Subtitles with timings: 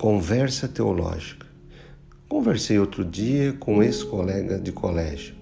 [0.00, 1.46] Conversa teológica.
[2.26, 5.34] Conversei outro dia com um ex-colega de colégio.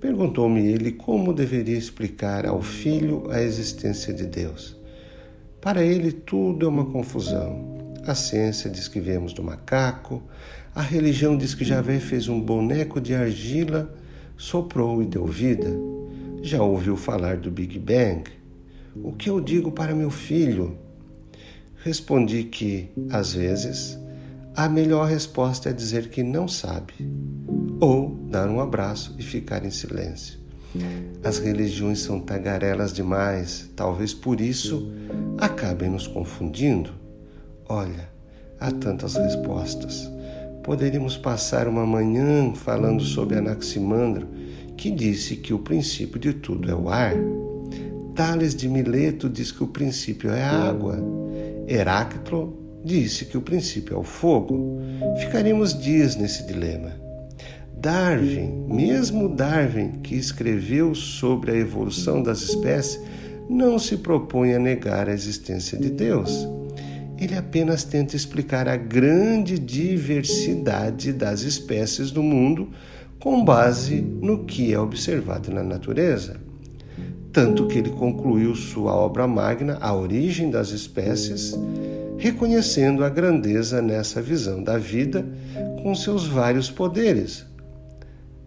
[0.00, 4.76] Perguntou-me ele como deveria explicar ao filho a existência de Deus.
[5.60, 7.92] Para ele, tudo é uma confusão.
[8.06, 10.22] A ciência diz que viemos do macaco,
[10.72, 13.92] a religião diz que Javé fez um boneco de argila,
[14.36, 15.72] soprou e deu vida.
[16.40, 18.30] Já ouviu falar do Big Bang?
[18.94, 20.78] O que eu digo para meu filho?
[21.82, 24.03] Respondi que, às vezes,
[24.56, 26.94] a melhor resposta é dizer que não sabe,
[27.80, 30.38] ou dar um abraço e ficar em silêncio.
[31.22, 34.92] As religiões são tagarelas demais, talvez por isso
[35.38, 36.92] acabem nos confundindo.
[37.68, 38.08] Olha,
[38.60, 40.08] há tantas respostas.
[40.62, 44.28] Poderíamos passar uma manhã falando sobre Anaximandro,
[44.76, 47.14] que disse que o princípio de tudo é o ar.
[48.14, 50.98] Tales de Mileto diz que o princípio é a água.
[51.66, 54.78] Heráclito disse que o princípio é o fogo.
[55.18, 56.92] Ficaríamos dias nesse dilema.
[57.76, 63.00] Darwin, mesmo Darwin, que escreveu sobre a evolução das espécies,
[63.48, 66.48] não se propõe a negar a existência de Deus.
[67.18, 72.70] Ele apenas tenta explicar a grande diversidade das espécies do mundo
[73.18, 76.40] com base no que é observado na natureza.
[77.32, 81.58] Tanto que ele concluiu sua obra magna, A Origem das Espécies,
[82.18, 85.26] reconhecendo a grandeza nessa visão da vida
[85.82, 87.44] com seus vários poderes,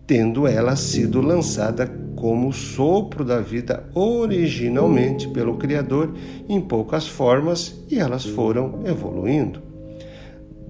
[0.05, 6.15] tendo ela sido lançada como sopro da vida originalmente pelo Criador
[6.49, 9.61] em poucas formas e elas foram evoluindo.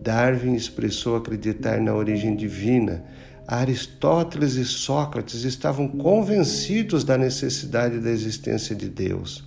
[0.01, 3.03] Darwin expressou acreditar na origem divina.
[3.47, 9.45] Aristóteles e Sócrates estavam convencidos da necessidade da existência de Deus,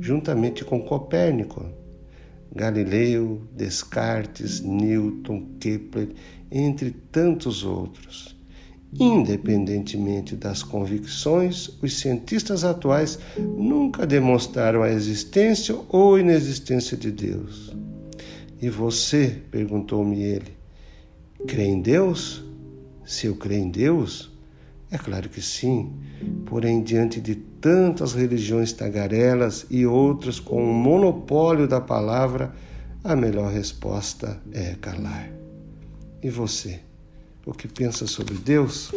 [0.00, 1.66] juntamente com Copérnico.
[2.56, 6.08] Galileu, Descartes, Newton, Kepler,
[6.50, 8.34] entre tantos outros.
[8.98, 17.76] Independentemente das convicções, os cientistas atuais nunca demonstraram a existência ou inexistência de Deus.
[18.60, 20.56] E você, perguntou-me ele,
[21.46, 22.42] crê em Deus?
[23.04, 24.32] Se eu creio em Deus?
[24.90, 25.92] É claro que sim,
[26.46, 32.54] porém, diante de tantas religiões tagarelas e outras com o monopólio da palavra,
[33.02, 35.30] a melhor resposta é calar.
[36.22, 36.80] E você?
[37.46, 38.90] o que pensa sobre Deus?